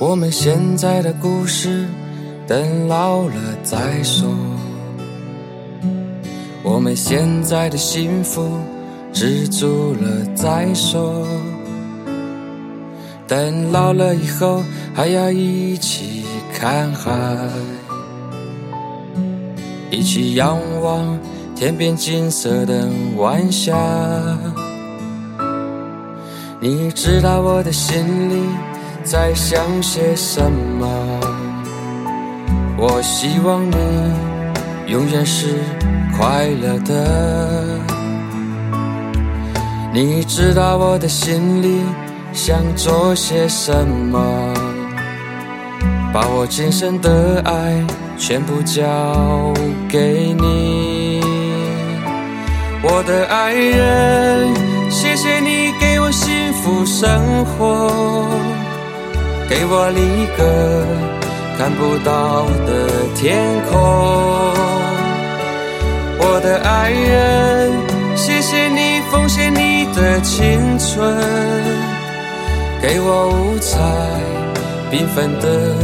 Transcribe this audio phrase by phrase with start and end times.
[0.00, 1.86] 我们现在的故事，
[2.46, 4.28] 等老了再说。
[6.62, 8.58] 我们现在的幸福，
[9.12, 11.26] 知足了再说。
[13.26, 14.62] 等老了以后，
[14.94, 16.17] 还要一起
[16.60, 17.12] 看海，
[19.92, 21.16] 一起仰望
[21.54, 23.76] 天边金色的晚霞。
[26.58, 28.42] 你知道我的心里
[29.04, 30.88] 在想些什么？
[32.76, 33.76] 我希望你
[34.90, 35.54] 永远是
[36.16, 37.78] 快乐的。
[39.94, 41.82] 你知道我的心里。
[42.34, 44.18] 想做些什么？
[46.20, 47.86] 把我今生的爱
[48.18, 49.54] 全部交
[49.88, 51.20] 给你，
[52.82, 54.52] 我的爱人，
[54.90, 58.26] 谢谢你给我幸福生活，
[59.48, 60.84] 给我一个
[61.56, 63.38] 看不到的天
[63.70, 63.78] 空。
[66.18, 67.70] 我的爱人，
[68.16, 71.14] 谢谢你奉献你的青春。
[72.82, 73.78] 给我五彩
[74.90, 75.76] 缤纷的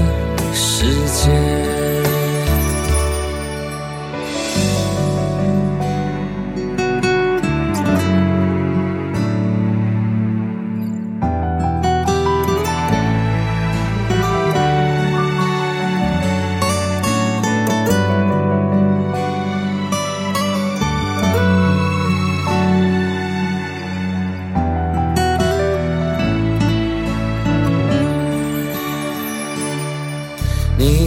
[0.55, 1.84] 世界。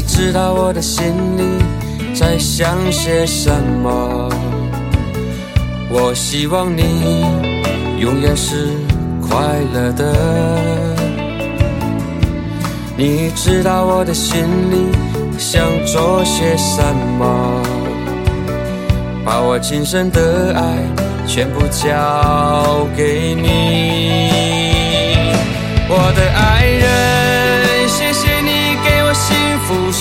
[0.08, 1.44] 知道我的心里
[2.16, 3.52] 在想些什
[3.83, 4.30] 么？
[5.89, 7.23] 我希望你
[7.99, 8.67] 永远是
[9.21, 9.37] 快
[9.73, 10.95] 乐的。
[12.98, 14.89] 你知道我的心里
[15.37, 16.82] 想做些什
[17.20, 17.61] 么？
[19.23, 20.61] 把我今生的爱
[21.27, 24.32] 全部交给你，
[25.89, 26.67] 我的爱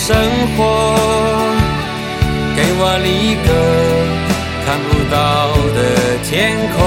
[0.06, 0.15] 生
[0.56, 0.62] 活，
[2.55, 3.49] 给我一个
[4.65, 5.17] 看不到
[5.75, 5.78] 的
[6.22, 6.31] 天
[6.77, 6.78] 空。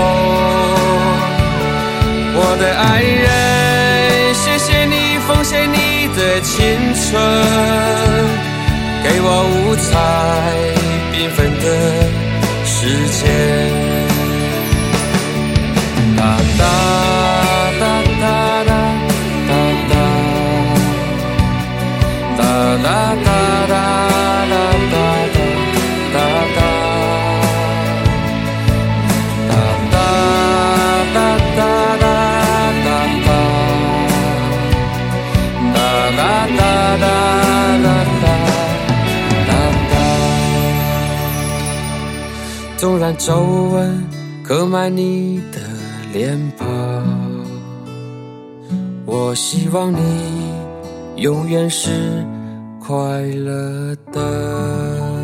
[2.34, 4.96] 我的爱人，谢谢你
[5.28, 6.56] 奉献你的青
[6.96, 7.22] 春，
[9.04, 9.90] 给我五彩
[11.12, 11.66] 缤纷的
[12.64, 12.78] 世
[13.20, 13.89] 界。
[42.80, 43.42] 纵然皱
[43.74, 44.08] 纹
[44.42, 45.60] 刻满你的
[46.14, 46.66] 脸庞，
[49.06, 50.00] 我希望你
[51.18, 51.90] 永远是
[52.80, 55.19] 快乐的。